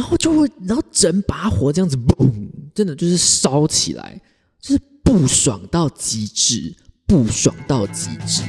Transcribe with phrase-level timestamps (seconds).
[0.00, 2.32] 然后就会，然后整把火这样子，嘣，
[2.74, 4.18] 真的就是烧起来，
[4.58, 6.74] 就是不爽到极致，
[7.06, 8.44] 不爽到极致。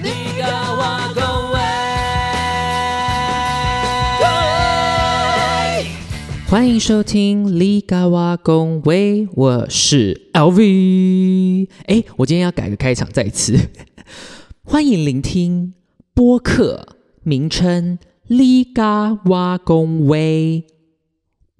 [6.47, 11.67] 欢迎收听《立嘎哇恭维》，我是 LV。
[11.87, 13.59] 哎，我今天要改个开场，再一次
[14.63, 15.73] 欢迎聆听
[16.13, 20.63] 播客名称《立嘎哇恭维》，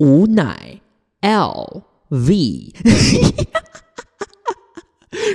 [0.01, 0.81] 无奶
[1.21, 2.09] LV，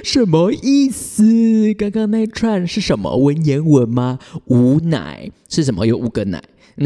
[0.02, 1.72] 什么意思？
[1.74, 4.18] 刚刚那串是什么文言文吗？
[4.46, 5.86] 无奶是什么？
[5.86, 6.42] 有五个奶。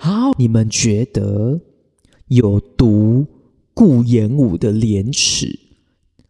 [0.00, 1.60] 好，你们觉得
[2.28, 3.26] 有读
[3.74, 5.44] 顾炎武的《廉耻》，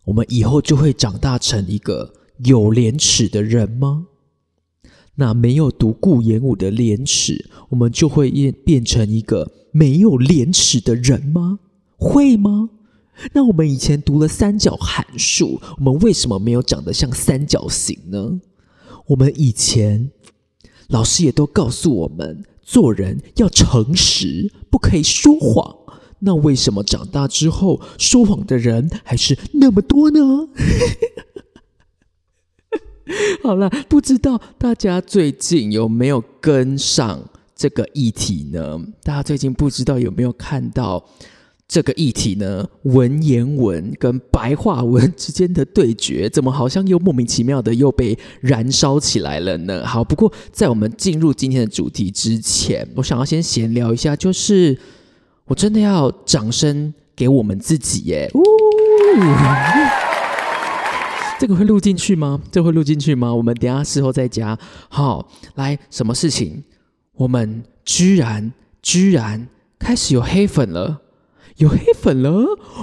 [0.06, 4.08] 我们以后就会长大成一个有廉耻的人吗？
[5.16, 7.34] 那没有读顾炎武的《廉耻》，
[7.68, 11.60] 我们就会变变成一个没有廉耻的人吗？
[11.96, 12.70] 会吗？
[13.32, 18.40] 那我们以前读了三角函数，我们为什么没有长得像三角形呢？
[19.06, 20.10] 我们以前
[20.88, 22.44] 老师也都告诉我们。
[22.66, 25.76] 做人要诚实，不可以说谎。
[26.20, 30.48] 那为什么长大之后说谎的人还是那么多呢？
[33.42, 37.20] 好了，不知道大家最近有没有跟上
[37.54, 38.80] 这个议题呢？
[39.02, 41.04] 大家最近不知道有没有看到？
[41.66, 49.84] 这个议题呢，文言文跟白话文之间的对决，怎么好像又莫名其妙的又被燃烧起来了呢？
[49.84, 54.78] 好，不过在我们进入今天的主题之前，我想要先闲聊一下，就是
[55.46, 58.30] 我真的要掌声给我们自己耶！
[61.44, 62.40] 这个会录进去吗？
[62.50, 63.34] 这会录进去吗？
[63.34, 64.58] 我们等下事后再加。
[64.88, 66.64] 好，来，什么事情？
[67.16, 68.50] 我们居然
[68.80, 69.46] 居然
[69.78, 71.02] 开始有黑粉了。
[71.58, 72.30] 有黑粉了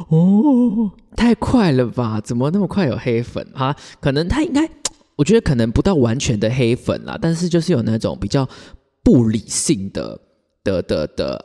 [0.10, 2.22] 哦，太快了吧？
[2.22, 3.76] 怎么那么快有黑粉啊？
[4.00, 4.70] 可能他应该，
[5.16, 8.48] 我觉得可能不到完全的黑粉啦，但是就是有那种比较
[9.04, 10.22] 不理性的
[10.64, 11.44] 的的的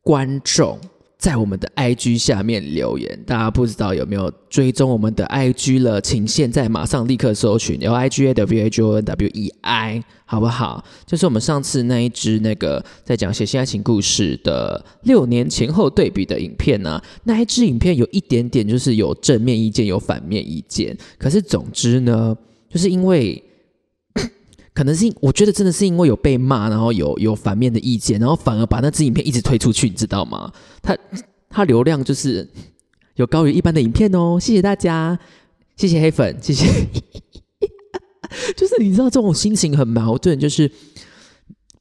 [0.00, 0.80] 观众。
[1.22, 6.00] 在我们的 IG 下面留言，大家不知道有没有追踪我们的 IG 了？
[6.00, 10.84] 请现在马上立刻搜寻 L I G A W H O N W E I，好不好？
[11.06, 17.00] 就是我们上次那一支那个在讲写新爱情故事的六年前后对比的影片呢？
[17.22, 20.98] 那一支影片有一点点就是有正面意见，有反面意见。
[21.18, 22.36] 可是总之呢，
[22.68, 23.40] 就是因为。
[24.74, 30.50] 可能是我觉得真的是因为有被骂，然后有有反面的意见，然后反而把那支影片一直推出去，你知道吗？
[30.80, 30.96] 它
[31.50, 32.48] 它流量就是
[33.16, 34.38] 有高于一般的影片哦。
[34.40, 35.18] 谢谢大家，
[35.76, 36.66] 谢谢黑粉，谢谢。
[38.56, 40.70] 就是你知道这种心情很矛盾，就是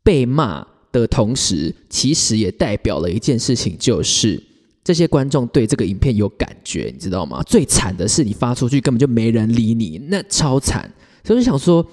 [0.04, 4.44] 被骂的同时，其实也代表了一件事情，就是
[4.84, 7.42] 这些观众对这个影片有感觉，你知道吗？
[7.44, 10.92] 最惨的是你发出去根本就没人理你，那超惨。
[11.24, 11.86] 所以就想说，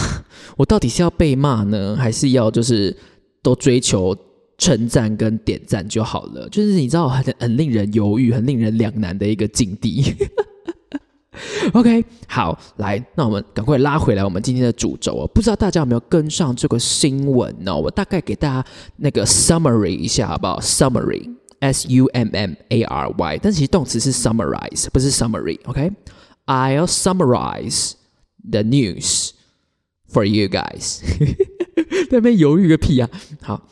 [0.56, 2.96] 我到底是要被骂呢，还是要就是
[3.42, 4.16] 都追求
[4.56, 6.48] 称赞跟点赞就好了？
[6.48, 10.14] 就是你知道很很令人犹豫、很令人两难的一个境地。
[11.72, 15.26] OK，好，来，那我们赶快拉回来我们今天的主轴哦。
[15.34, 17.74] 不知道大家有没有跟上这个新闻呢？
[17.74, 25.58] 我大概给大家那个 summary 一下好不好？Summary，S U M M A R Y，但其实动词是 summarize，不是 summary。
[25.64, 27.94] OK，I'll summarize。
[28.46, 29.30] The news
[30.12, 31.00] for you guys，
[32.10, 33.08] 那边犹豫个屁啊！
[33.40, 33.66] 好，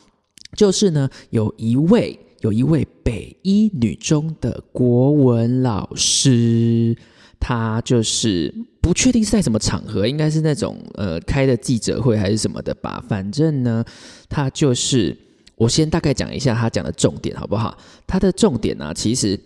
[0.57, 6.97] 就是呢，有一位有一位北一女中的国文老师，
[7.39, 8.51] 他就是
[8.81, 13.01] 不确定是在什么场合，应该是那种呃开的记者会还是什么的吧。
[13.07, 13.85] 反正呢，
[14.27, 15.15] 他就是
[15.55, 17.77] 我先大概讲一下他讲的重点好不好？
[18.07, 19.39] 他的重点呢，其实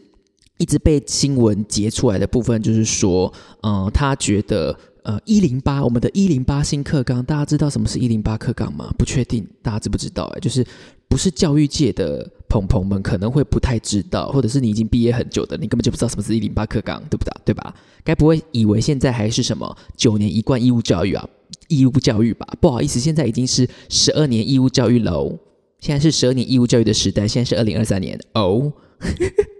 [0.57, 4.79] 一直被新闻截出来的部分，就是说，嗯，他觉得。
[5.07, 8.93] 呃，一零八，我们的一零八新课纲，大家知道什么是一零八课纲吗？
[8.97, 10.25] 不确定，大家知不知道？
[10.35, 10.67] 哎，就是
[11.07, 17.31] 不是教育界的朋朋们可能会不太知道，或者是你已经毕业很久的，你根本就不知道什么是一零八课纲，对不对？
[17.45, 17.73] 对吧？
[18.03, 21.25] 该不会以为现在还是什么九年一贯义务教育啊？
[21.69, 22.45] 义务教育吧？
[22.59, 25.39] 不好意思，现在已经是十二年义务教育喽。
[25.79, 28.73] 现在是十二年义务教育的时代，现在是二零二三年哦。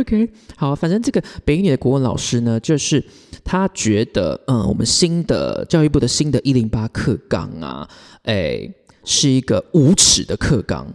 [0.00, 0.26] OK，
[0.56, 3.04] 好，反正这个北一女的国文老师呢，就是
[3.44, 7.86] 他觉得，嗯，我们新的教育部的新的一零八课纲啊，
[8.22, 8.66] 哎，
[9.04, 10.86] 是一个无耻的课纲。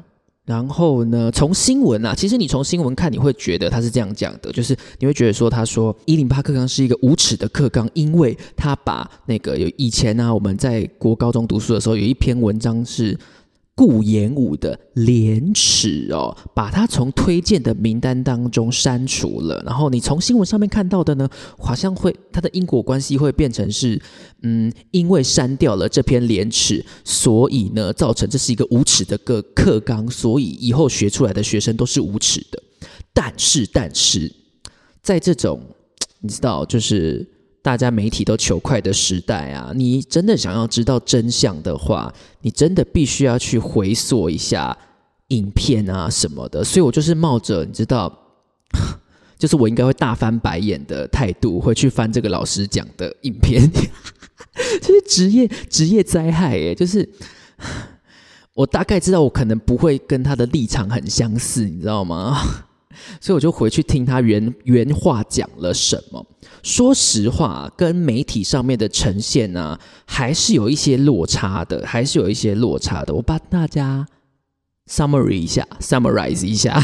[0.43, 13.15] 然后呢，从新闻啊，其实你从新闻看，你会觉得他是这样讲的，就是你会觉得说，他说一零八课纲是一个无耻的课纲，因为他把那个有以前呢，我们在国高中读书的时候，有一篇文章是。
[13.75, 19.61] 顾炎武的廉耻哦，把他从推荐的名单当中删除了。
[19.65, 24.01] 然后你从新闻上面看到的呢，好像会他的因果关系会变成是，
[24.43, 32.63] 嗯，因为删掉了这篇廉耻，所以呢，造成这是一个无耻的个课纲，所以以后学出来的学生都是无耻的。
[33.13, 34.33] 但是，但是
[35.01, 35.61] 在这种
[36.21, 37.27] 你知道，就是
[37.65, 44.77] 大家媒体都求快的时代啊，你真的想要知道真相的话，你真的必须要去回溯一下
[45.29, 46.63] 影片啊什么的。
[46.63, 48.15] 所以我就是冒着你知道，
[49.39, 53.67] 就是我应该会大翻白眼的态度，会去翻这个老师讲的影片，
[54.79, 57.09] 这是职业职业灾害耶，就是
[58.53, 62.37] 我大概知道我可能不会跟他的立场很相似，你知道吗？
[63.21, 66.25] 所以我就回去听他原原话讲了什么。
[66.63, 73.13] 说实话，跟媒体上面的呈现呢，还是有一些落差的，还是有一些落差的。
[73.13, 74.05] 我帮大家
[74.89, 76.81] summary 一下，summarize 一下。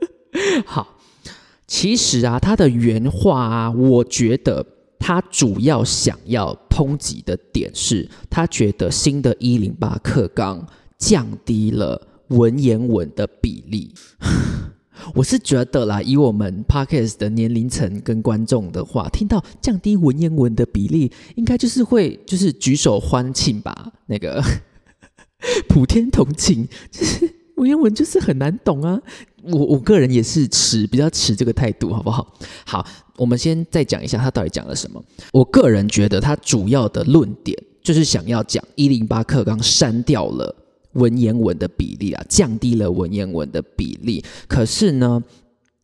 [0.66, 0.98] 好，
[1.66, 4.66] 其实啊，他的原话啊，我觉得
[4.98, 10.66] 他主要想要抨击的点是，他觉得新的一零八课纲
[10.98, 13.94] 降低了文言文的比例。
[15.14, 23.92] 我是觉得啦，以我们 podcast 的年龄层跟观众的话，听到降低文言文的比例，应该就是会就是举手欢庆吧？
[24.06, 24.42] 那个
[25.68, 29.00] 普天同庆，就是文言文就是很难懂啊。
[29.42, 32.34] 我我个人也是持比较持这个态度，好不好？
[32.64, 32.86] 好，
[33.16, 35.04] 我们先再讲一下他到底讲了什么。
[35.32, 40.63] 我个人觉得他主要的论点就是想要讲一零八课纲删掉了。
[40.94, 44.24] 文言文的比例啊，降低了文言文的比例。
[44.48, 45.22] 可是呢，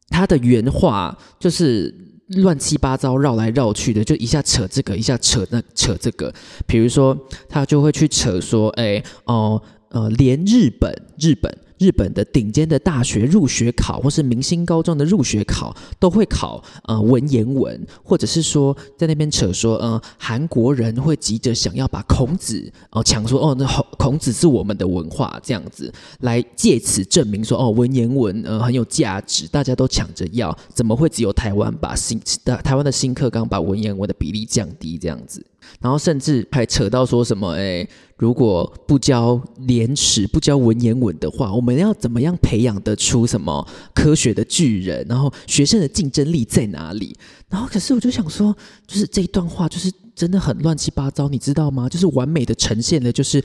[0.09, 1.95] 他的原话就是
[2.29, 6.33] 乱七八糟绕来绕去的，就一下扯这个，一下扯那扯这个。
[6.67, 7.17] 比如说，
[7.49, 9.61] 他就会去扯说，哎，哦，
[9.91, 11.53] 呃，连日本，日本。
[11.81, 25.91] 日本的顶尖的大学入学考，或是明星高中的入学考，都会考呃文言文，或者是说在那边扯说，呃韩国人会急着想要把孔子哦抢说哦那孔孔子是我们的文化这样子，
[26.21, 35.43] 来借此证明说哦文言文呃很有价值，大家都抢着要，怎么会只有台湾把新的台湾的新课纲把文言文的比例降低这样子？
[35.81, 37.87] 然后甚至还扯到说什么，哎，
[38.17, 45.07] 如果不教廉耻、不教文言文的话，我们要怎么样培养得出什么科学的巨人？
[45.09, 47.17] 然后学生的竞争力在哪里？
[47.49, 48.55] 然后可是我就想说，
[48.87, 51.89] 就是这一段话就是真的很乱七八糟，你知道吗？
[51.89, 53.43] 就是完美的呈现了，就是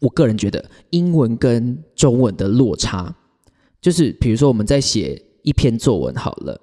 [0.00, 3.14] 我个人觉得英文跟中文的落差。
[3.80, 6.60] 就是比如说我们在写一篇作文好了，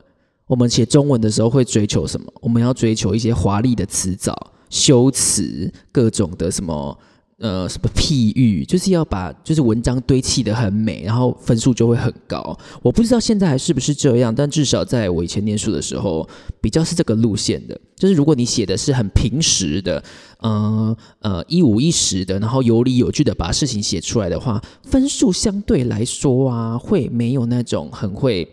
[0.48, 2.32] 我们写中文的时候会追求什么？
[2.42, 4.36] 我们要追求一些华丽的词藻。
[4.70, 6.98] 修辞各种的什么
[7.38, 12.58] 呃什么譬喻，就是要把就是文章堆砌的很美，然后分数就会很高。
[12.82, 16.28] 我不知道现在还是不是这样，但至少在我以前念书的时候，
[16.62, 17.80] 比较是这个路线的。
[17.96, 20.04] 就是如果你写的是很平实的，
[20.40, 28.48] 呃呃一五一十的，然后有理有据的把事情写出来的话，分数相对来说啊，会没有那种很会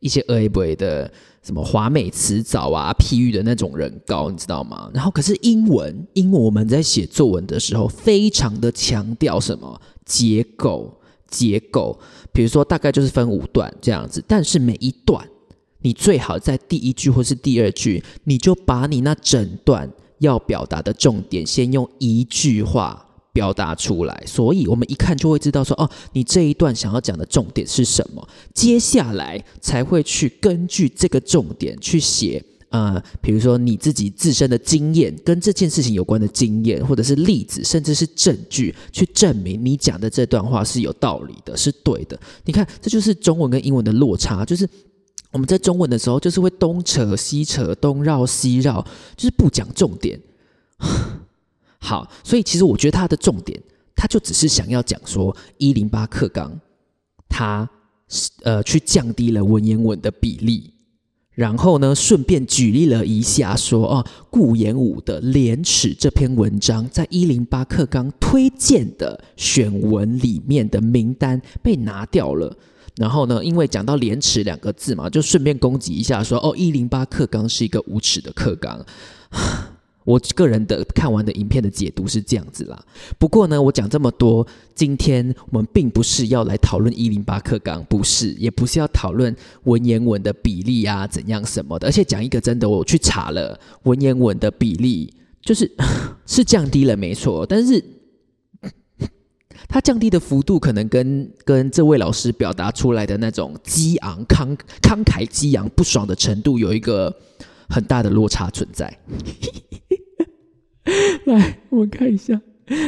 [0.00, 1.10] 一些 A B 的。
[1.48, 4.90] 什么华美辞藻啊、譬喻的那种人高，你知道吗？
[4.92, 11.00] 然后可是英文，英文我们在写作文的时候，非常的强调什么结构？
[11.26, 11.98] 结构，
[12.32, 15.26] 比如说大概就是分五段这样子，但是每一段
[15.80, 23.07] 你最好在第一句或是第二句，你就把你那整段要表达的重点，先用一句话。
[23.38, 42.18] 表达出来，所以我们一看就会知道说，哦，你这一段想要讲的重点是什么，接下来才会去根据这个重点去写，呃，比如说你自己自身的经验，跟这件事情有关的经验，或者是例子，甚至是证据，去证明你讲的这段话是有道理的，是对的。
[42.44, 44.68] 你看，这就是中文跟英文的落差，就是
[45.30, 48.84] 我们在中文的时候，就是会东扯西扯，东绕西绕，
[49.16, 50.20] 就是不讲重点。
[51.80, 53.60] 好，所以其实我觉得他的重点，
[53.94, 56.58] 他就只是想要讲说一零八课纲，
[57.28, 57.68] 他
[58.42, 60.74] 呃去降低了文言文的比例，
[61.34, 72.56] 然后呢顺便举例了一下说哦，顾炎武的《廉耻》这篇文章在一零八课纲推荐的选文里面的名单被拿掉了，
[72.96, 78.84] 然后呢因为讲到“廉耻”两个字嘛，就顺便攻击一下说哦，一零八课纲是一个无耻的课纲。
[80.08, 82.82] 我个人的看完的影片的解读是这样子啦。
[83.18, 91.88] 不过呢，我讲这么多，今天我们并不是要来讨论一零八课纲，不是，也不是要讨论文言文的比例啊，怎样什么的。
[91.88, 95.12] 而且讲一个真的，我去查了文言文的比例，
[95.42, 95.70] 就是
[96.24, 97.44] 是降低了，没错。
[97.44, 97.84] 但是
[99.68, 107.14] 它降低的幅度可能跟跟这位老师表达出来的那种激昂、慷慷慨激昂、不爽的程度有一个
[107.68, 108.98] 很大的落差存在。
[111.26, 112.40] 来，我看一下，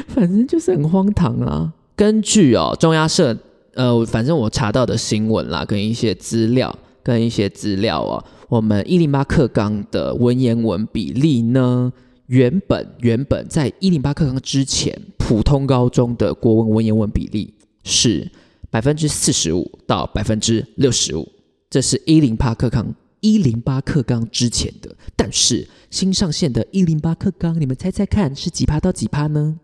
[0.09, 1.73] 反正就是很荒唐啦。
[1.95, 3.37] 根据哦中央社，
[3.75, 11.93] 呃，反正我查到的新闻啦，跟一些资料，跟一些资料哦，我们一零八课纲的文言文比例呢，
[12.27, 17.53] 原本原本在一零八课纲之前，普通高中的国文文言文比例
[17.85, 18.31] 是
[18.71, 21.29] 百分之四十五到百分之六十五，
[21.69, 22.87] 这是一零八课纲
[23.21, 29.59] 一零八课纲之前的，但是新上线的一零八课纲，你们猜猜看是几趴到几趴呢？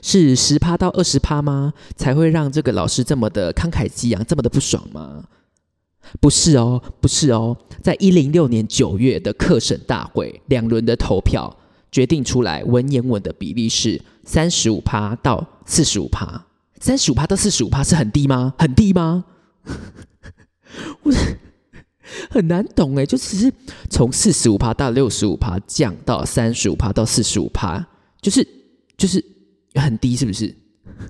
[0.00, 1.74] 是十趴到二十趴吗？
[1.96, 5.24] 才会让这个老师这么的慷慨激昂，这么的不爽吗？
[6.20, 11.54] 不是哦，不是哦，在一零六年九月的课审大会，两轮的投票
[11.90, 16.46] 决定出来，文言文的比例是三十五趴到四十五趴。
[16.78, 18.54] 三十五趴到四十五趴是很低吗？
[18.58, 19.24] 很低吗？
[21.02, 21.12] 我
[22.30, 23.52] 很难懂哎，就只是
[23.90, 27.86] 从四十五趴到六十五趴降到三十五趴到四十五趴，
[28.20, 28.46] 就是
[28.96, 29.24] 就是。
[29.78, 30.54] 很低是不是？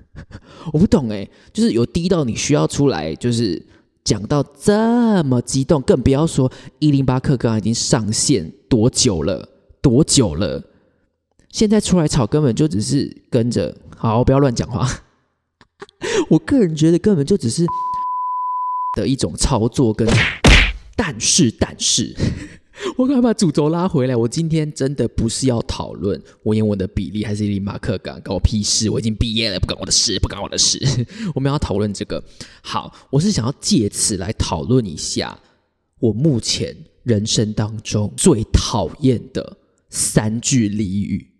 [0.74, 3.64] 我不懂哎，就是有低到你需要出来，就是
[4.02, 6.50] 讲到这么激动，更不要说
[6.80, 9.48] 一零八课纲已经上线多久了，
[9.80, 10.60] 多久了？
[11.52, 14.84] 现在出来吵根本就只是跟着，好，不要乱讲话。
[16.28, 17.64] 我个人觉得根本就只是
[18.96, 20.08] 的一种操作，跟
[20.96, 22.16] 但是但是。
[22.98, 24.14] 我赶快把主轴拉回来。
[24.14, 28.90] 我今天真的不是要讨论文言文的比例，还是立马课纲，关我屁事！
[28.90, 30.78] 我已经毕业了，不关我的事，不关我的事。
[31.34, 32.22] 我们要讨论这个。
[32.60, 35.40] 好，我是想要借此来讨论一下
[36.00, 39.56] 我目前人生当中最讨厌的
[39.88, 41.30] 三句俚语。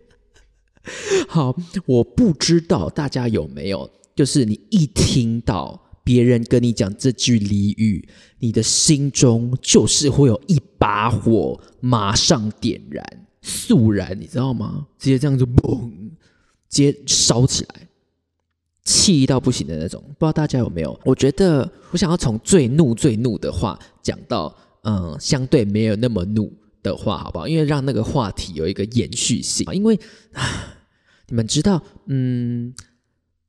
[1.28, 5.85] 好，我不知道大家有没有，就是你一听到。
[6.06, 8.08] 别人跟你讲这句俚语，
[8.38, 13.04] 你的心中就是会有一把火，马上点燃、
[13.42, 14.86] 肃然，你知道吗？
[15.00, 15.90] 直接这样就嘣，
[16.68, 17.88] 直接烧起来，
[18.84, 20.00] 气到不行的那种。
[20.00, 20.96] 不知道大家有没有？
[21.04, 27.48] 我觉得我想要从最怒、最怒的话讲到，嗯，相对没有那么怒的话，好不好？
[27.48, 29.66] 因为让那个话题有一个延续性。
[29.74, 29.98] 因为
[31.26, 32.72] 你们知道，嗯。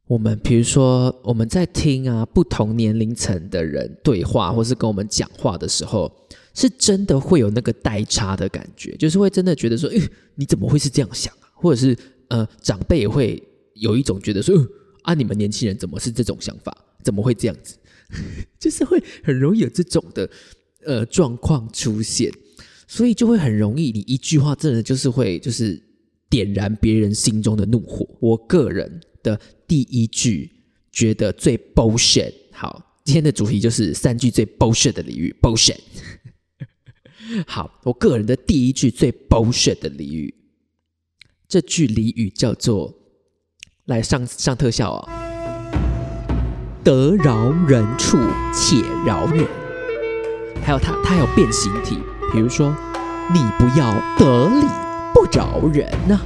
[0.07, 6.09] 我们比如说，我们在听啊不同年龄层的人对话，或是跟我们讲话的时候，
[6.53, 10.01] 是真的会有那个代差的感觉，就是会真的觉得说，诶，
[10.35, 11.51] 你怎么会是这样想啊？
[11.55, 11.97] 或者是
[12.29, 13.41] 呃，长辈也会
[13.73, 14.55] 有一种觉得说，
[15.01, 16.73] 啊，你们年轻人怎么是这种想法？
[17.03, 17.75] 怎么会这样子？
[18.57, 20.29] 就是会很容易有这种的
[20.85, 22.31] 呃状况出现，
[22.87, 25.77] 所以就会很容易，你一句话真的就是会就是
[26.29, 28.07] 点燃别人心中的怒火。
[28.21, 29.01] 我个人。
[29.23, 30.49] 的第一句
[30.91, 32.33] 觉得最 bullshit。
[32.51, 35.35] 好，今天的主题就是三句最 bullshit 的俚语。
[35.41, 35.77] bullshit。
[37.45, 40.33] 好，我个人的第一句最 bullshit 的俚语，
[41.47, 42.93] 这句俚语叫做
[43.85, 45.11] “来上上特效啊”，
[46.85, 48.17] 得饶人处
[48.53, 49.45] 且饶人。
[50.63, 51.97] 还有它，它有变形体，
[52.31, 52.73] 比如说
[53.33, 54.65] 你不要得理
[55.13, 56.19] 不饶人呢。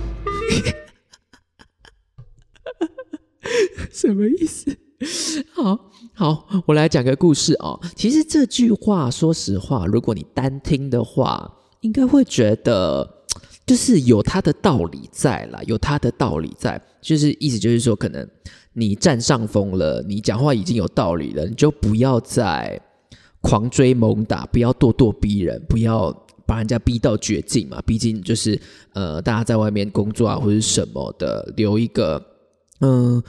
[4.01, 4.75] 什么意思？
[5.53, 7.79] 好好，我来讲个故事哦。
[7.95, 13.07] 其实这句话，说实话，如果你单听的话，应该会觉得
[13.65, 16.81] 就是有它的道理在啦，有它的道理在。
[17.01, 18.27] 就是意思就是说，可能
[18.73, 22.79] 你占上风了，你讲话已经有道理了，你就不要再
[23.39, 26.11] 狂追猛打，不要咄咄逼人，不要
[26.45, 27.81] 把人家逼到绝境嘛。
[27.85, 28.59] 毕竟就是
[28.93, 32.23] 呃，大家在外面工作啊，或者什么的，留一个。
[32.83, 33.21] 嗯，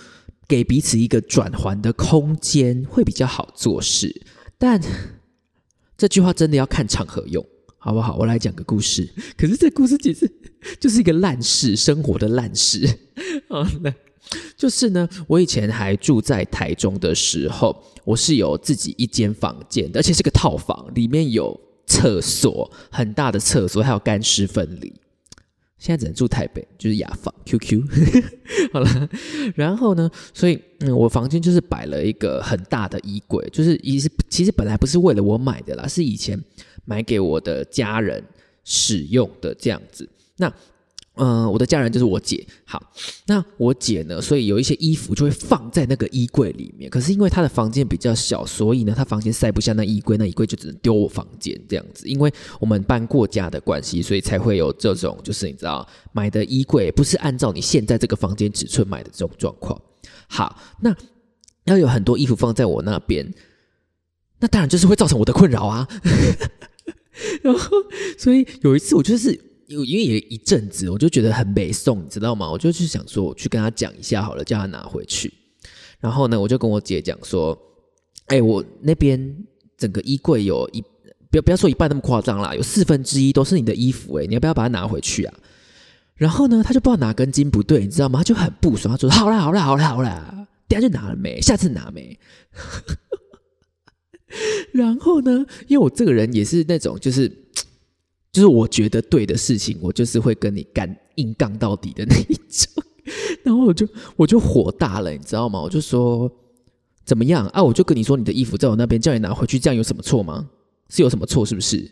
[0.53, 4.15] 给彼此一个转环的空间会比较好做事，
[4.59, 4.79] 但
[5.97, 7.43] 这句话真的要看场合用，
[7.79, 8.19] 好不好？
[8.19, 10.31] 我来讲个故事，可是这故事其实
[10.79, 12.87] 就是一个烂事，生活的烂事。
[13.49, 13.95] 好了，
[14.55, 24.93] 就是呢，我以前还住在台中的时候，我是有自己一间房间的，而且是个套房，里面有厕所，很大的厕所，还有干湿分离。
[25.83, 27.83] 现在只能住台北，就是雅房 QQ。
[28.73, 29.09] 好了，
[29.57, 36.41] 然后呢，所以嗯，我房间就是摆了一个很大的衣柜，就是一是其实本来不是为了我买的啦，是以前
[36.85, 38.23] 买给我的家人
[38.62, 40.09] 使用的这样子。
[40.37, 40.55] 那
[41.16, 42.47] 嗯，我的家人就是我姐。
[42.64, 42.83] 好，
[43.26, 44.19] 那我姐呢？
[44.19, 46.90] 所以有一些衣服就会放在那个衣柜里面。
[46.90, 52.09] 可是因为她的房间比较小，所以呢，她房间塞不下那衣柜，那衣柜就只能丢我房间这样子。
[52.09, 59.78] 因为我们搬过家的关系，所以才会有这种，就是你知道，买的衣柜不是按照你现在这个房间尺寸买的这种状况。
[60.28, 60.97] 好，那
[61.64, 63.31] 要有很多衣服放在我那边，
[64.40, 65.87] 那当然就是会造成我的困扰啊。
[67.42, 67.76] 然后，
[68.16, 69.52] 所以有一次我就是。
[69.85, 72.50] 因为也一阵子，我就觉得很没送，你知道吗？
[72.50, 75.33] 我就去想说，我去跟他讲一下好了，叫他拿回去。
[76.00, 77.57] 然后呢，我就跟我姐讲说
[78.26, 79.45] ：“哎，我那边
[79.79, 80.83] 整个衣柜有一，
[81.31, 85.35] 不要不要说一半那么夸张啦，有四分之一都是你的衣服，哎，你要不要把它拿回去啊？”
[86.14, 88.19] 然后呢，他就不知道哪根筋不对，你知道吗？
[88.19, 91.41] 他就很不爽，他说：“好啦，好啦，好啦，好啦，等下就拿了没？
[91.41, 92.19] 下次拿没？”
[94.73, 97.42] 然后呢，因为我这个人也是那种就是。
[98.33, 102.83] 就是我觉得对的事情，我就是会跟你干硬杠到底的那一种。
[103.45, 103.87] 然后我就
[104.17, 105.61] 我就火大了，你知道吗？
[105.61, 106.31] 我就说
[107.05, 107.62] 怎么样啊？
[107.62, 110.49] 我就跟你说，你的衣服在我那边，叫你拿回去，这样有什么错吗？
[110.89, 111.45] 是有什么错？
[111.45, 111.91] 是不是？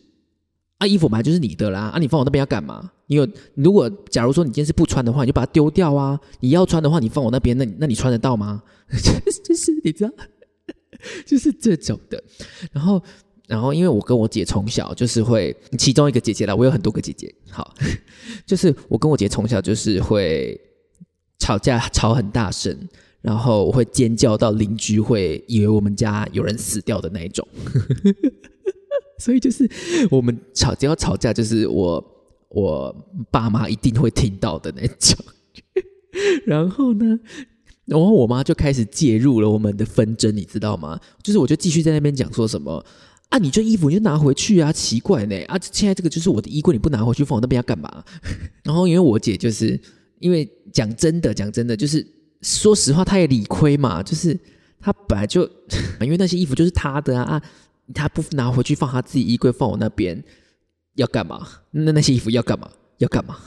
[0.79, 2.91] 啊，衣服本来就是你的啦，啊，你放我那边要干嘛？
[3.07, 6.19] 你有如果假如说你今天是不穿的话，你就把它丢掉啊。
[6.39, 8.63] 你要穿的话，你放我那边，那那你穿得到吗？
[9.45, 10.11] 就是你知道，
[11.27, 12.25] 就是这种的。
[12.73, 13.03] 然后。
[13.51, 17.35] 然后，因为我跟我姐从小就是会，其中一个姐姐啦，我有很多个姐姐。
[17.51, 17.75] 好，
[18.47, 20.57] 就是我跟我姐从小就是会
[21.41, 22.79] 吵架，吵很大声，
[23.21, 27.45] 然后我会尖叫到邻居会以为我们家有人死掉的那一种。
[29.19, 29.69] 所以就是
[30.13, 32.05] 我们吵只要吵架，就是我
[32.51, 32.95] 我
[33.33, 35.19] 爸妈一定会听到的那种。
[36.47, 37.19] 然后呢，
[37.85, 41.01] 然后我妈就开始介入了我们的纷争，你知道吗？
[41.21, 42.85] 就是我就继续在那边讲说什么。
[43.31, 44.73] 啊，你这衣服你就拿回去啊！
[44.73, 48.05] 奇怪呢，啊，现在这个就是我的衣柜，你不拿回去放我那边要干嘛？
[48.65, 49.81] 然后因为我姐就是
[50.19, 52.05] 因为讲真的，讲真的，就是
[52.43, 54.39] 说实话，她也理亏嘛，就是
[54.81, 55.49] 她本来就
[56.03, 57.41] 因为那些衣服就是她的啊，
[57.95, 60.23] 她不拿回去放她自己衣柜，放我那边
[60.97, 61.47] 要干嘛？
[61.71, 62.69] 那那些衣服要干嘛？
[62.99, 63.39] 要干嘛？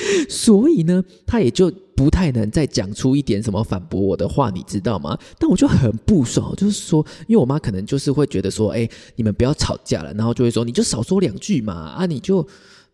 [0.28, 5.18] 所以呢，他也就不太能再讲出一点什么反驳我的话，你知道吗？
[5.38, 12.46] 但我就很不爽，就是说，因为我妈可能就是会觉得说，哎，你们不要吵架了，然后就会说，你就少说两句嘛，啊，你就。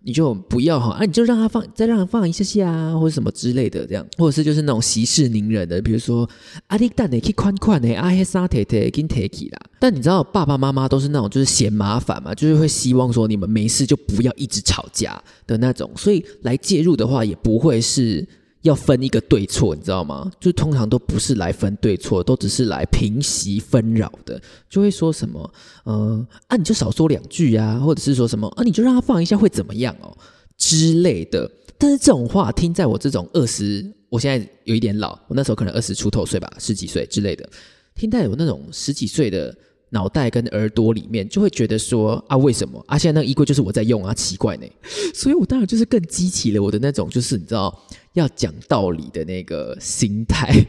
[0.04, 1.04] 你就不要哈啊！
[1.04, 6.28] 你就让他放，再让他放一下下啊，或者什么之类的，这样，或者是就是那种息事宁人的，比如说
[6.68, 9.58] 阿弟蛋你可以宽宽的，阿黑沙铁铁跟铁起啦。
[9.80, 18.26] 但你知道爸爸妈妈都是那种就是嫌麻烦嘛，就是会希望说你们没事就不要一直吵架的那种，所以来介入的话也不会是。
[18.62, 20.30] 要分一个对错，你知道吗？
[20.40, 24.40] 就通常都不是来分对错，都只是来平息纷扰的。
[24.68, 25.52] 就会说什么，
[25.84, 30.16] 呃，啊，你就少说两句啊，或者是说什么，啊，你就让他放一下会怎么样哦
[30.56, 31.50] 之类的。
[31.78, 37.48] 但是这种话听在我这种二十，我现在有一点老，我那时候可能二十出头岁吧，十几岁之类的，
[37.94, 39.56] 听在我那种十几岁的。
[39.90, 42.98] 脑袋跟耳朵里面就会觉得说啊，为什么啊？
[42.98, 44.66] 现在那个衣柜就是我在用啊，奇怪呢。
[45.14, 47.74] 所以我当然就是更激起了我的那种，就是你知道
[48.12, 50.66] 要讲道理的那个心态。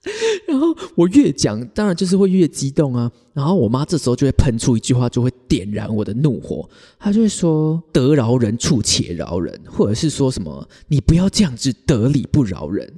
[0.46, 3.10] 然后我越讲，当然就是会越激动啊。
[3.34, 6.68] 然后我妈这时候就会喷出一句话，就会点燃我的怒火。
[6.98, 12.90] 她就会说：“得饶人处且饶人，或者是说什么你不要这样子得理不饶人。”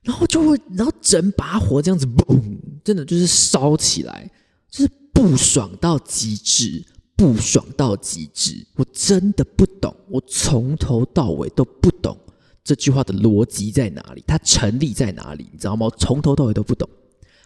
[0.04, 2.42] 然后就会，然后整把火这样子，嘣，
[2.84, 4.30] 真的就是烧起来，
[4.70, 6.86] 就是不爽到极致，
[7.16, 8.66] 不爽到极致。
[8.76, 12.18] 我真的不懂，我从头到尾都不懂
[12.64, 15.90] 这句话的逻辑在哪里，它成立在哪里，你知道吗？
[15.98, 16.90] 从头到尾都不懂。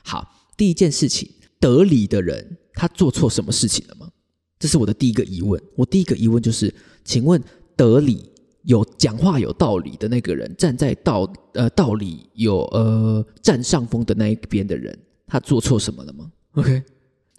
[0.03, 4.09] 好，第一件事情，得理的人他做错什么事情了吗？
[4.57, 5.61] 这是我的第一个疑问。
[5.75, 6.73] 我第一个疑问就是，
[7.05, 7.39] 请问
[7.75, 8.31] 得理？
[8.67, 16.83] 有讲话有道理的那个人，站在道呃道理有呃占上风的那一边的人，他做错什么了吗？OK，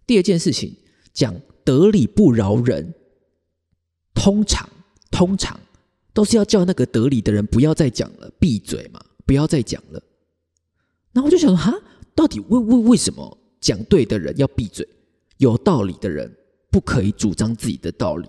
[0.07, 0.75] 第二件事情
[1.13, 2.95] 讲得理不饶人，
[4.15, 4.67] 通常
[5.11, 5.61] 通常
[6.15, 10.03] 都是要叫那个得理的人不要再讲了，闭嘴嘛，不要再讲了。
[11.13, 11.75] 那我就想哈，
[12.15, 14.89] 到底为为为什么讲对的人要闭嘴，
[15.37, 16.35] 有道理的人
[16.71, 18.27] 不可以主张自己的道理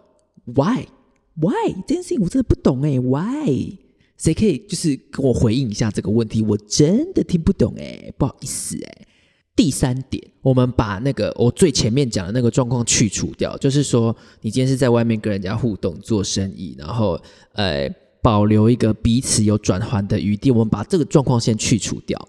[1.40, 3.78] Why 这件事情我真的不懂哎，Why
[4.18, 6.42] 谁可以就是跟我回应一下这个问题？
[6.42, 9.08] 我真的听不懂哎，不好意思哎。
[9.56, 17.22] 第三点，我们把那个我最前面讲的那个状况去除掉，就是说你今天是在外面跟人家互动做生意，然后
[17.54, 17.90] 呃
[18.22, 20.52] 保留一个彼此有转换的余地。
[20.52, 22.28] 我们把这个状况先去除掉。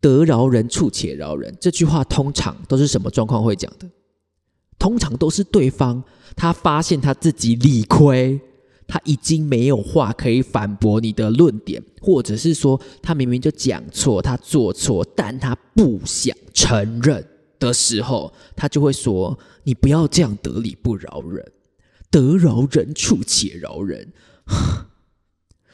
[0.00, 3.88] 得饶人处且饶人这句话通常都是什么状况会讲的？
[4.78, 6.02] 通常都是对方。
[6.36, 8.40] 他发现他自己理亏，
[8.86, 17.26] 他已经没有话可以反驳你的论点，或者是说他明明就讲错，他做错，但他不想承认
[17.58, 21.52] 的时候，他就会说：“你不要这样得理不饶人，
[22.10, 24.12] 得饶人处且饶人。”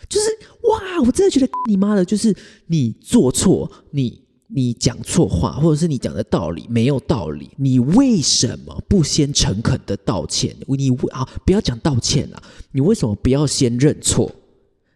[0.09, 0.27] 就是
[0.63, 2.35] 哇，我真的觉得你妈的，就是
[2.67, 10.57] 你做错，你你讲错话，或者是你讲的道理没有道理，你为什么不先诚恳的道歉？
[10.67, 14.31] 你啊，不要讲道歉啊，你为什么不要先认错？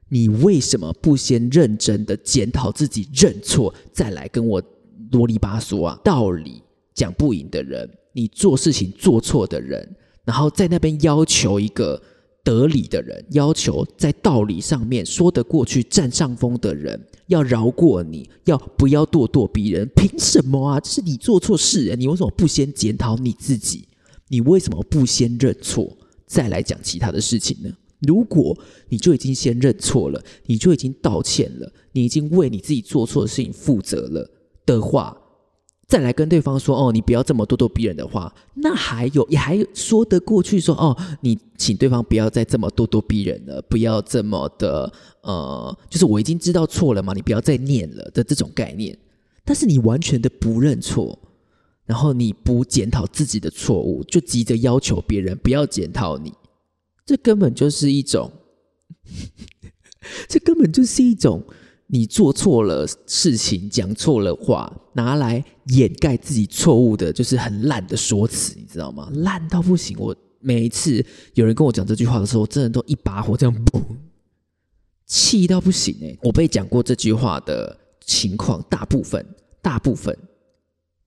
[0.08, 4.62] 你为什么不先认真的检讨自己，认错再来跟我
[5.10, 5.98] 啰里吧嗦啊？
[6.02, 6.62] 道理
[6.94, 12.02] 讲不赢的人，你做事情做错的人，然后在那边要求一个。
[12.44, 19.88] 得理的人要求在道理上面说得过去、占上风的人要饶过你，要不要咄咄逼人？
[19.94, 20.80] 凭什么啊？
[20.80, 23.88] 这是你做错事，你为什么不先检讨你自己？
[24.28, 27.70] 你为什么不先认错，再来讲其他的事情呢？
[28.00, 28.58] 如果
[28.88, 34.30] 你就已经先认错了，你就已经道歉了，你已经为你自己做错的事情负责了
[34.66, 35.16] 的话。
[35.92, 40.58] 再来跟对方说哦，你不要这么咄咄逼人的话，那还有也还说得过去。
[40.58, 48.96] 说哦，你请对方不要再这么咄咄逼人了，不要这么的呃，就是我已经知道错了嘛，你不要再念了的这种概念。
[49.44, 51.18] 但是你完全的不认错，
[51.84, 56.32] 然后你不检讨自己的错误，就急着要求别人不要检讨你，
[57.04, 58.32] 这根本就是一种，
[60.26, 61.44] 这根本就是一种。
[61.94, 69.10] 你做错了事情，讲错了话，拿来掩盖自己错误的，就是很烂的说辞，你知道吗？
[69.16, 69.94] 烂到不行。
[69.98, 73.82] 我每一次有人跟我讲这句话的时候，真的都一把火这样嘣，
[75.06, 76.16] 气到不行哎！
[76.22, 77.76] 我被讲过这句话的
[78.06, 79.22] 情况，大部分
[79.60, 80.16] 大部分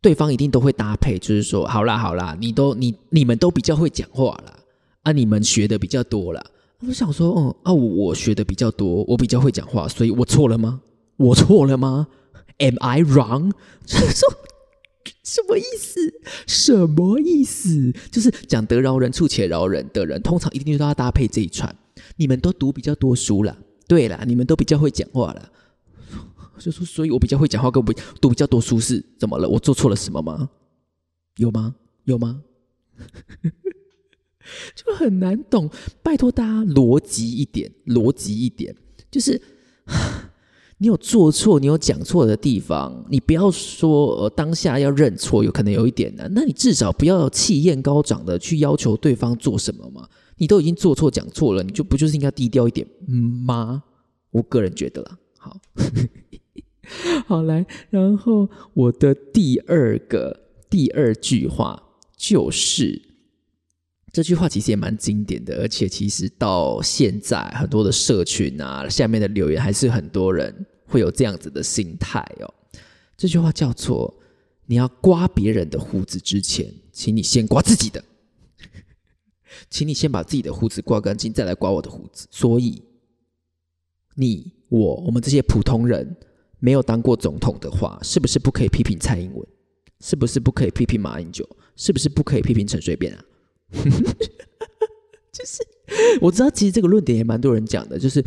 [0.02, 4.60] 对方一定都会搭配，就是说，好啦好啦，你都你你们都比较会讲话啦，
[5.02, 6.46] 啊，你们学的比较多啦。
[6.80, 10.82] 我就想说，嗯啊，我学的比较多，我比较会讲话，所以我错了吗？
[11.18, 12.08] 我错了吗
[12.58, 13.52] ？Am I wrong？
[13.86, 14.30] 就是说
[15.24, 16.00] 什么意思？
[16.46, 17.94] 什么意思？
[18.12, 21.74] 就是讲得饶人处且饶人的人，通常一定都要搭配这一串。
[22.18, 23.58] 你们都读比较多书了，
[23.88, 25.52] 对了，你们都比较会讲话了。
[26.60, 29.48] 就说，所以我比较会讲话，跟我读比较多书是怎么了？
[29.48, 30.50] 我做错了什么吗？
[31.38, 31.76] 有吗？
[32.04, 32.42] 有吗？
[34.76, 35.70] 就很难懂，
[36.04, 38.76] 拜托大家逻辑一点，逻辑一点，
[39.12, 39.42] 就是
[40.78, 50.08] 你有做错，你有讲错的地方，你不要说呃当下要认错，有可能有一点难，那你至少不要气焰高涨的去要求对方做什么嘛？
[50.38, 52.86] 你都已经做错讲错了，你就不就是应该低调一点
[53.46, 53.84] 吗？
[54.32, 55.58] 我个人觉得啦，好，
[57.26, 61.82] 好来，然后我的第二个第二句话
[62.18, 63.15] 就是。
[64.16, 72.54] 这句话其实也蛮经典的，而且其实到现在很多的社群啊，下面的留言还是很多人会有这样子的心态哦。
[73.18, 74.18] 这句话叫做：
[74.68, 78.02] 你要刮别人的胡子之前，请你先刮自己的，
[79.70, 82.26] 请你先把自己的胡子刮干净，再来刮我的胡子。
[82.32, 82.82] 所以，
[84.16, 86.16] 你我我们这些普通人
[86.60, 89.46] 没有当过总统的话，是不是不可以批评蔡英文？
[90.00, 91.46] 是不是不可以批评马英九？
[91.76, 93.22] 是不是不可以批评陈水扁啊？
[95.32, 95.66] 就是
[96.22, 98.24] 我知道，其实这个论点也蛮多人讲的，就是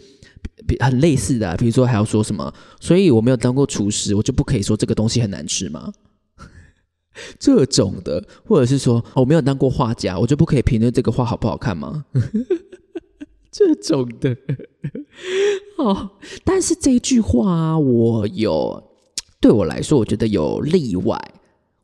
[0.81, 5.93] 很类似的，比如说还要说什么，所以我没有当过厨师，我就不可以说这个东西很难吃吗？
[7.41, 12.05] 这种的，或者是说我没有当过画家，我就不可以评论这个画好不好看吗？
[13.51, 14.37] 这种的，
[15.79, 16.11] 哦，
[16.45, 18.83] 但是这句话我有
[19.41, 21.19] 对我来说，我觉得有例外。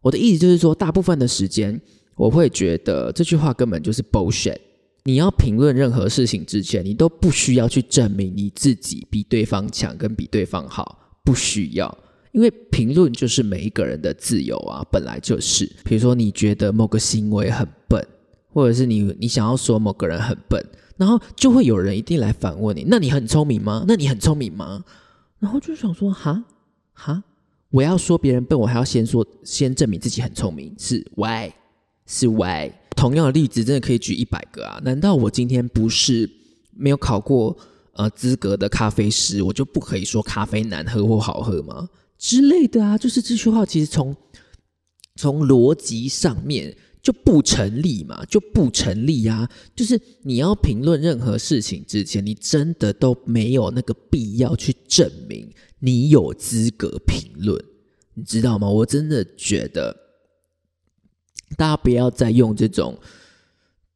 [0.02, 1.80] 我的意思就是说，大部分的时间。
[2.16, 4.58] 我会觉得这句话根本就是 bullshit。
[5.04, 11.98] 你要评论任何事情之前，你都不需要去证明你自己比对方强跟比对方好，不需要，
[12.32, 15.66] 因为评论就是每一个人的自由啊，本来就是。
[15.84, 18.02] 比如说，你觉得某个行为很笨，
[18.48, 20.64] 或者是你你想要说某个人很笨，
[20.96, 23.84] 然后就会有人一定来反问你：那你很聪明吗？
[23.86, 24.82] 那你很聪明吗？
[25.38, 26.42] 然后就想说：哈
[26.94, 27.22] 哈，
[27.68, 31.52] 我要说别人笨，我还要先说先证明自己很聪明，是 why？
[32.06, 34.78] 是 Y，同样的例子真的可以举一百个啊！
[34.84, 36.30] 难道我今天不是
[36.76, 37.56] 没有考过
[37.92, 41.88] 呃资格的咖啡师，我就不可以说咖啡难喝或好喝吗？
[42.18, 44.14] 之类的啊，就是这句话其实从
[45.16, 49.48] 从逻辑上面就不成立嘛，就不成立啊！
[49.74, 57.58] 就是你要评论任何事情之前，你真的都没有那个必要去证明你有资格评论，
[58.12, 58.68] 你知道吗？
[58.68, 60.03] 我真的觉得。
[61.56, 62.98] 大家不要再用这种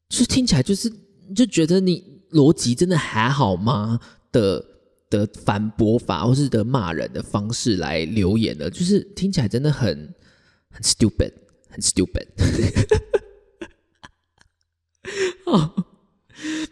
[0.08, 0.92] 就听起来就是
[1.34, 4.00] 就觉得你逻辑真的还好吗
[4.32, 4.64] 的
[5.10, 10.14] 的反驳法，或是的骂人的方式来留言的，就是听起来真的很
[10.70, 11.32] 很 stupid，
[11.70, 12.26] 很 stupid。
[15.46, 15.74] 哦，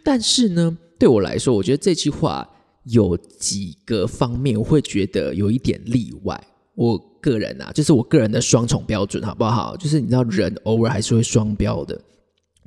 [0.04, 2.46] 但是呢，对我来说，我觉得这句话
[2.84, 6.46] 有几个方面，我会觉得有一点例外。
[6.76, 9.76] 我个人啊，就是我个人的双重标准，好不好？
[9.76, 12.00] 就是你知道，人偶尔还是会双标的。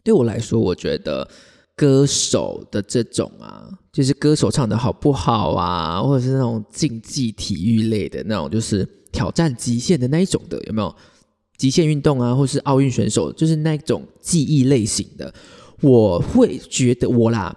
[0.03, 1.25] 对我来说，我觉得
[1.75, 10.93] 歌手的这种啊，就是歌手唱的好不好啊，或者是那种竞技体育类的那种，就是挑战极限的那一种的，有没有？
[11.57, 15.33] 极限运动啊，或是奥运选手，就是那种记忆类型的。
[15.81, 17.55] 我会觉得我啦，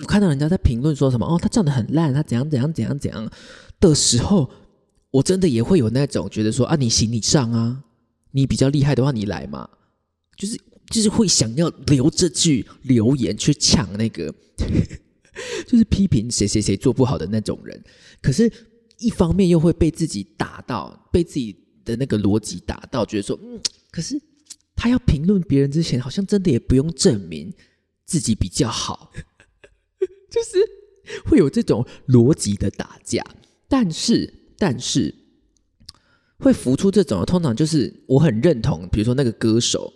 [0.00, 3.30] 我看到人家在评论说什么哦，他唱的很烂，他怎样怎样怎样怎样
[3.78, 4.50] 的时候，
[5.14, 7.84] 我真的也会有那种觉得说啊，你行你上啊，
[8.32, 9.68] 你比较厉害的话你来嘛，
[10.36, 14.34] 就是就是会想要留这句留言去抢那个，
[15.68, 17.80] 就是批评谁谁谁做不好的那种人，
[18.20, 18.50] 可是
[18.98, 24.20] 一方面又会被自己打到，被自己的那个逻辑打到，觉得说嗯，可是。
[24.76, 27.54] 他要评论别人之前，好像真的也不用证明
[28.04, 29.12] 自己比较好，
[30.28, 30.58] 就是
[31.26, 33.24] 会有这种逻辑的打架。
[33.68, 35.14] 但是，但是
[36.38, 39.92] 会浮出这种，通常就是我很认同，比如说那个歌手，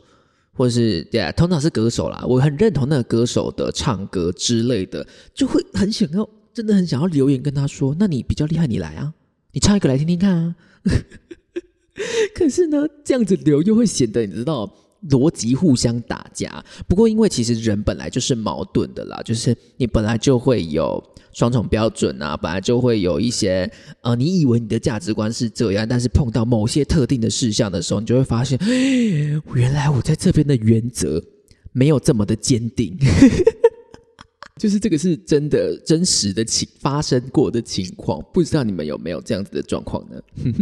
[0.53, 9.15] 或者是对，通常是歌手啦，我很认同那个歌手的唱歌之类的，就会很想要，真的很想要留言跟他说：“那你比较厉害，你来啊，
[9.53, 10.57] 你唱一个来听听看啊。
[12.35, 14.73] ”可是呢，这样子留又会显得你知道
[15.11, 16.65] 逻辑互相打架。
[16.87, 23.71] 不过，因为其实人本来就是矛盾的啦，就是你本来就会有双重标准啊，本来就会有一些
[24.03, 28.59] 呃，你以为你的价值观是这样，但是碰到某些特定的事项的时候，你就会发现，
[29.55, 31.23] 原来我在这边的原则
[31.73, 32.97] 没有这么的坚定。
[34.59, 40.21] 就是这个是真的真实的情发生过的情况，不知道你们有没有这样子的状况呢？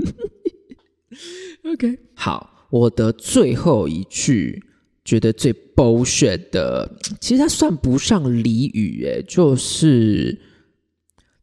[1.73, 4.63] OK，好，我的最后一句
[5.05, 10.39] 觉得最 bullshit 的，其实它算不上俚语，诶，就是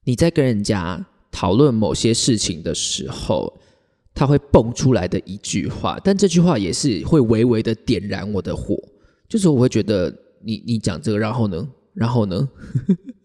[0.04, 3.58] 你在跟人家讨论某些事情的时候，
[4.14, 8.78] 他会蹦出来的一句话，但这句话也是会微微的点燃我的火，
[9.30, 12.50] 就是我会觉得你你讲这个，然后呢，然后呢，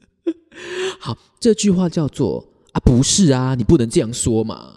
[1.00, 4.76] 好，这句话叫做啊，不是啊，你不能这样说嘛。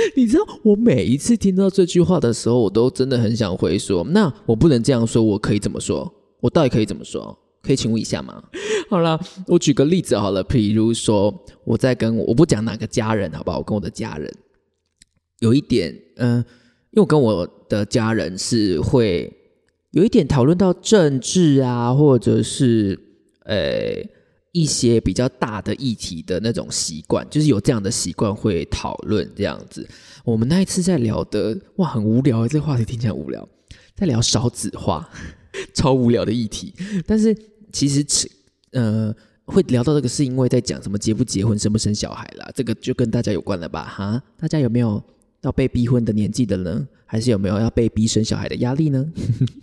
[0.16, 6.12] 你知道，我每一次听到这句话的时候，我都真的很想回说：“那我不能这样说，我可以怎么说？
[6.40, 7.36] 我到底可以怎么说？
[7.62, 8.42] 可以请问一下吗？”
[8.88, 11.32] 好了，我举个例子好了，比如说
[11.64, 13.58] 我在跟我不讲哪个家人，好不好？
[13.58, 14.32] 我跟我的家人
[15.40, 16.36] 有一点，嗯，
[16.90, 19.32] 因为我跟我的家人是会
[19.92, 22.98] 有一点讨论到政治啊，或者是
[23.44, 24.19] 呃。
[24.52, 29.88] 一些比较大的议题的那种习惯，就是有这样的习惯会讨论这样子。
[30.24, 33.48] 我们那一次在聊的，哇，很无聊，这个话题听起来无聊，
[33.94, 35.08] 在聊少子化，
[35.72, 36.74] 超无聊的议题。
[37.06, 37.36] 但是
[37.72, 38.04] 其实，
[38.72, 43.84] 呃，会聊到这个，是因为在讲什么结不结婚、生不生小孩啦，这个就跟大家有关了吧？
[43.84, 45.00] 哈，大家有没有
[45.42, 46.88] 要被逼婚的年纪的呢？
[47.06, 49.12] 还是有没有要被逼生小孩的压力呢？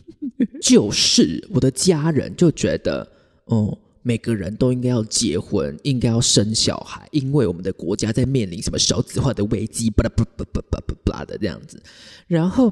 [0.64, 3.06] 就是我的家人就觉得，
[3.46, 3.78] 哦。
[4.08, 11.84] 每个人都应该要结婚，应该要生小孩，因为我们的国家在面临什么少子化的危机，巴拉巴拉巴拉巴拉的这样子。
[12.26, 12.72] 然后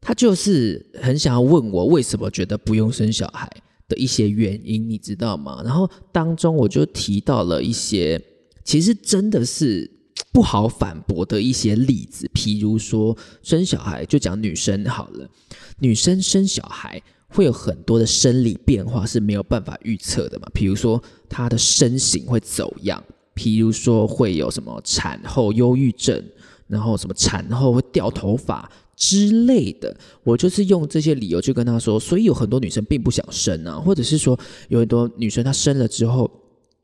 [0.00, 3.50] 他就是很想要问我为什么觉得不用生小孩
[3.86, 5.60] 的一些原因，你知道吗？
[5.62, 8.18] 然后当中我就提到了一些，
[8.64, 9.90] 其实真的是
[10.32, 15.28] 不好反驳的一些例子，譬如说生小孩，就讲女生好了，
[15.80, 17.02] 女生生小孩。
[17.28, 20.48] 会有很多的生理变化是没有办法预测的嘛？
[20.54, 23.02] 比如说她的身形会走样，
[23.34, 26.22] 譬如说会有什么产后忧郁症，
[26.66, 29.94] 然后什么产后会掉头发之类的。
[30.22, 36.30] 我就是用这些理由去跟她说，所以有很多女生并不想生啊，或者是说有很多女生她生了之后，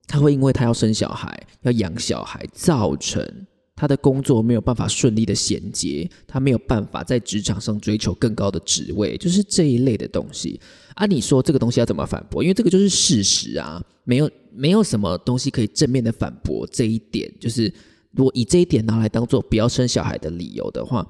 [0.06, 3.46] 她会因为她要生小孩、要养小孩，造成。
[3.82, 10.60] 他的工作没有办法顺利的衔接，他没有办法在职场上追求更高的职位，就是这一类的东西
[10.94, 11.04] 啊。
[11.04, 12.44] 你说这个东西要怎么反驳？
[12.44, 17.28] 因为这个就是事实啊，没有没有什么东西可以正面的反驳这一点。
[17.40, 17.64] 就是
[18.12, 21.04] 如果以这一点拿来当做不要生小孩的理由的话，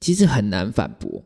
[0.00, 1.22] 其实很难反驳。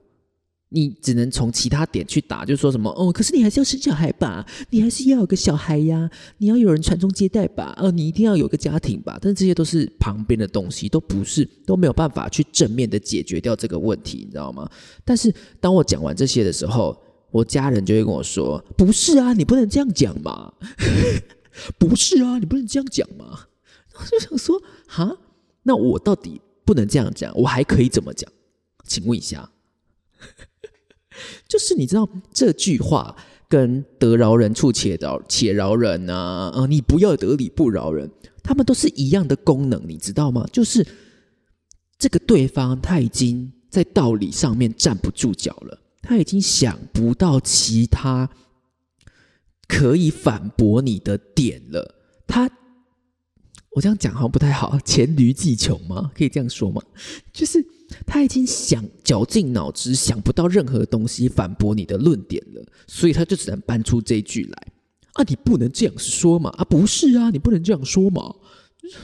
[0.73, 9.19] 你只能从其他点去打，就说什么哦，可是你还是要生小孩吧，你还是要有个小孩呀，你要有人传宗接代吧，哦，你一定要有个家庭吧。
[9.21, 14.69] 但是这些都是旁边的东西，都不是都没有办法去正面的解决掉这个问题，你知道吗？
[15.05, 16.97] 但是当我讲完这些的时候，
[17.31, 20.53] 我家人就会跟我说：“不是啊，你不能这样讲嘛，
[21.79, 23.47] 不是啊，你不能这样讲嘛。”
[23.95, 25.19] 我就想说，哈，
[25.63, 28.31] 那我到底不能这样讲，我还可以怎么讲？
[28.87, 29.51] 请问一下。
[31.49, 33.17] 就是你知道这句话
[33.49, 38.11] 跟“得饶人处且饶且饶人”啊，呃，你不要得理不饶人，
[38.43, 40.47] 他们都是一样的功能，你知道吗？
[40.53, 40.87] 就是
[41.99, 48.31] 这个对方他已经在道理上面站不住脚了，他已经想不到其他
[49.69, 51.95] 可以反驳你的点了。
[52.27, 52.51] 他，
[53.73, 56.11] 我这样讲好像不太好，黔驴技穷吗？
[56.15, 56.81] 可以这样说吗？
[57.33, 57.63] 就是。
[58.07, 64.67] 他已经想绞尽脑汁想不到任何东西反驳你的论点了，所以他就只能搬出这句来
[65.15, 65.25] 啊！
[65.29, 66.51] 你不能这样说嘛！
[66.57, 68.35] 啊，不是啊，你不能这样说嘛！
[68.81, 68.99] 就是，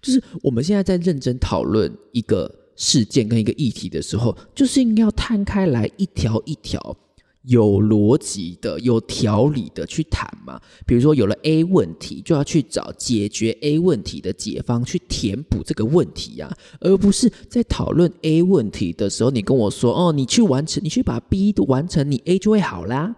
[0.00, 6.96] 就是我们现在在认真讨论一个事件跟一个议题的时候，就是应该要摊开来一条一条。
[7.46, 10.58] 有逻辑的、有条理的去谈嘛？
[10.86, 23.14] 比如说，有了 A 问题，就要去找解决 A 问题的解方，去填补这个问题呀，而不是在讨论 A 问题的时候，你跟我说：“哦，你去完成，你去把 B 完成，你 A 就会好啦。”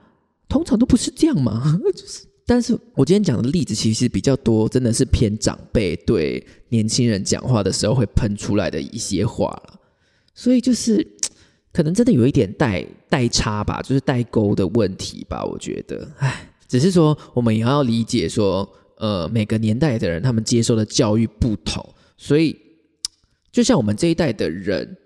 [0.48, 1.78] 通常都不是这样嘛。
[1.94, 9.74] 就是，但是我今天讲的例子其实比较多，真的是偏长辈对年轻人讲话的时候会喷出来的一些话了，
[10.34, 11.15] 所以就是。
[11.76, 15.44] 可能真的有一点代代差吧，就是代沟的问题吧。
[15.44, 21.86] 我觉得，唉，只是说我们也要理解说，呃，每个年代的人他们接受的教育不同，
[22.16, 22.56] 所以
[23.52, 24.96] 就像我们这一代的人，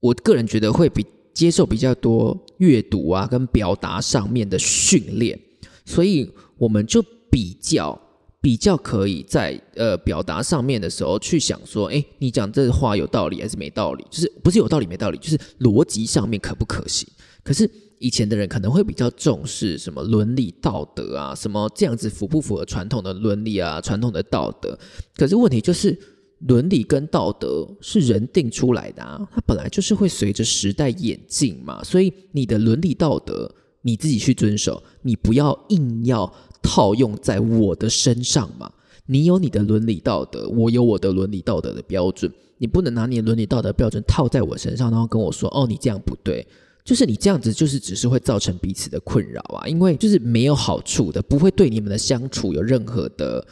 [0.00, 5.40] 我个人觉得会比接受比较多阅读啊跟表达上面的训练，
[5.86, 7.98] 所以我们就比较。
[8.42, 14.04] 比较可以在呃表达上面的时候去想说，哎，你讲这话有道理还是没道理？
[14.10, 17.06] 就是不是有道理没道理，就是逻辑上面可不可行？
[17.44, 24.78] 可是以前的人可能会比较重视什么伦理道德啊，什么这样子符不符合传统的伦理啊、传统的道德？
[25.16, 25.98] 可是问题就是，
[26.46, 36.32] 伦理跟道德是人定出来的啊，它本来就是会随着时代演进嘛，所以你的伦理道德你自己去遵守，你不要硬要。
[36.62, 38.70] 套用在我的身上嘛？
[39.06, 42.30] 你有你的伦理道德，我有我的伦理道德的标准。
[42.58, 46.46] 你不能拿你的伦理道德标准套在我身上，然后跟我说：“哦，你这样不对。”
[46.84, 49.66] 就是你这样子，就是只是会造成彼此的困扰啊！
[49.66, 53.46] 因为就是没有好处的，不会对你们的相处有任何的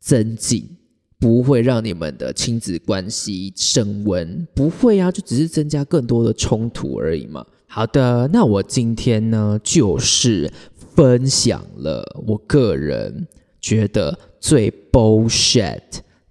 [0.00, 0.68] 增进，
[1.18, 7.44] 不会让你们的亲子关系升温，不会啊，就只是增加更多的冲突而已嘛。
[7.66, 10.50] 好的，那我今天呢，就是。
[10.98, 13.24] 分享了我个人
[13.60, 15.80] 觉得最 bullshit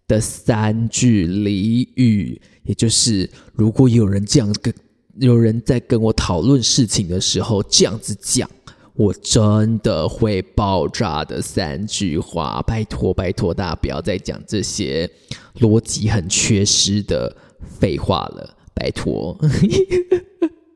[0.10, 4.74] 的三句俚语，也就是如果有人这样跟
[5.22, 8.50] 有人在跟我讨论事情的时候这样子讲，
[8.96, 12.62] 我真的会爆炸的三句话。
[12.68, 15.10] 拜托拜托，大家不要再讲这些
[15.60, 17.34] 逻辑很缺失的
[17.80, 19.40] 废话了，拜托。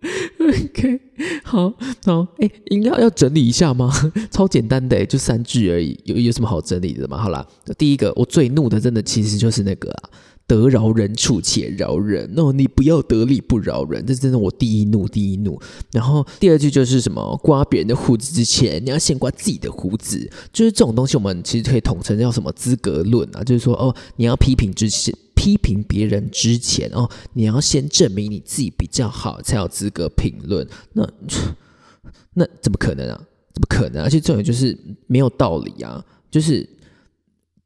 [0.41, 0.99] OK，
[1.43, 1.71] 好
[2.05, 3.91] 好，哎，应该要整理一下吗？
[4.31, 7.17] 超简单的，就三句而已，有有什么好整理的吗？
[7.17, 7.45] 好啦，
[7.77, 10.09] 第一个，我最怒的，真的其实就是那个啊，
[10.47, 15.61] 得饶人处且饶人，哦，你不要得理不饶人，这真的我第一怒，第一怒。
[15.91, 20.17] 然后第二句就是什么，刮别人的胡子之前，你要先刮自己的胡子，
[20.51, 25.15] 就是这种东西，我们其实可以统称叫什么资格论啊，就是说，哦，你要批评之前。
[25.41, 30.67] 批评别人之前哦，你要先证明你自己比较好，才有资格评论。
[30.93, 31.03] 那
[32.35, 33.19] 那怎么可能啊？
[33.51, 34.03] 怎么可能？
[34.03, 34.77] 而且这种就是
[35.07, 36.05] 没有道理啊！
[36.29, 36.69] 就是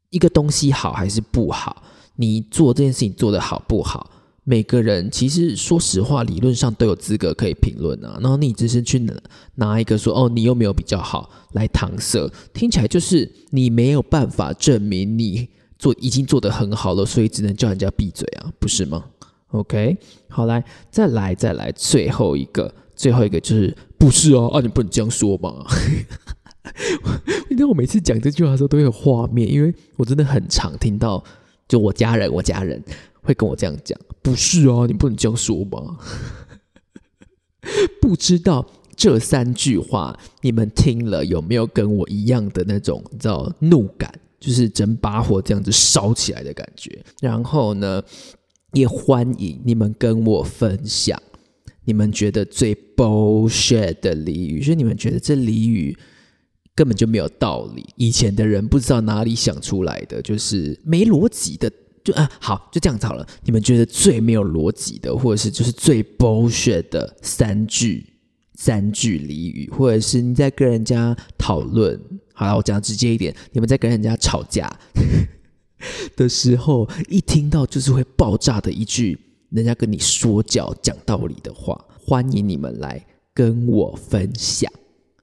[0.08, 1.82] 一个东西好还是不好，
[2.14, 4.10] 你做这件事情做得好不好，
[4.44, 8.18] 每个人其实说实话，理论上都有资格可以评论啊。
[8.22, 9.14] 然后你只是去拿
[9.56, 15.50] 拿一个说哦，你又没有比较好来搪塞，听起来就是你没有办法证明你。
[15.78, 19.04] 做已经做得很好了，所以只能叫人家闭嘴啊，不是吗
[19.48, 19.96] ？OK，
[20.28, 25.64] 好来，再来，再来，最后一个，最后一个就是不是哦，啊，你不能这样说嘛。
[27.48, 31.22] 因为我每次讲这句话的时候都有画面，因为我真的很常听到，
[31.68, 32.82] 就我家人，我家人
[33.22, 35.98] 会跟我这样讲，不是啊，你不能这样说嘛。
[38.02, 44.12] 不知道这三句话你们听了有没有跟我一样的那种，你知道怒感？
[44.46, 48.00] 就是整把火这样子烧起来的感觉，然后呢，
[48.74, 51.20] 也欢迎你们跟我分享
[51.84, 55.98] 你们觉得最 bullshit 的俚语，就是你们觉得这俚语
[56.76, 61.68] 根本就没有道理，以前的人不知道哪里想出来的，就是没逻辑的。
[62.04, 63.26] 就啊，好，就这样子好了。
[63.42, 68.06] 你们觉得最没有逻辑的，或者是就是最 bullshit 的三句
[68.54, 72.00] 三句俚语，或者是你在跟人家讨论，
[72.38, 74.70] 好了，我讲直接一点，你们在跟人家吵架
[76.14, 79.18] 的时候，一听到就是会爆炸的一句，
[79.48, 84.70] 人家跟你说教讲道理的话，欢迎你们来跟我分享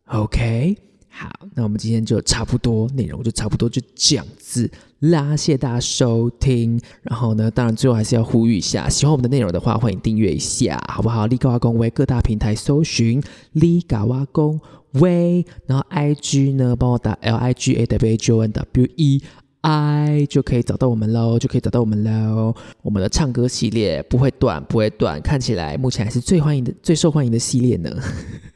[0.05, 0.76] ，OK。
[1.16, 4.68] 好，那我们今天就差不多内容就差不多就这样子
[5.01, 6.82] 啦，谢谢大家收听。
[7.03, 11.28] 然后呢，当然最后还是要呼吁一下，喜欢我们的内容的话，欢迎订阅一下，好不好？
[11.28, 14.59] 立高阿公为各大平台搜寻立高阿公
[14.94, 19.22] 微，然后 IG 呢帮我打 L I G A W A G O N W E
[19.62, 22.54] I 就可以找到我们喽，就可以找到我们喽。
[22.82, 27.89] 我们的唱歌系列不会断，不会断，看起来目前还是最欢迎的、最受欢迎的系列呢。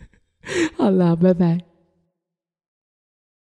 [0.77, 1.76] 好啦，拜拜。